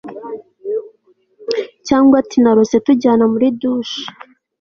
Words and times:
cyangwa 1.87 2.13
ati 2.21 2.37
narose 2.43 2.75
tujyana 2.85 3.23
muri 3.33 3.47
douche 3.59 3.99